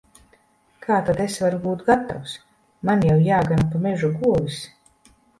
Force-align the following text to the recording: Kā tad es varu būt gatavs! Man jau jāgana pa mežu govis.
Kā 0.83 0.95
tad 1.09 1.19
es 1.25 1.35
varu 1.41 1.59
būt 1.65 1.83
gatavs! 1.89 2.33
Man 2.89 3.03
jau 3.07 3.17
jāgana 3.25 3.67
pa 3.75 3.83
mežu 3.83 4.09
govis. 4.23 4.57